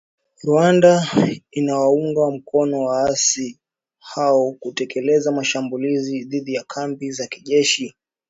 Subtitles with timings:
[0.43, 1.07] Rwanda
[1.51, 3.59] inawaunga mkono waasi
[3.99, 7.93] hao kutekeleza mashambulizi dhidi ya kambi za jeshi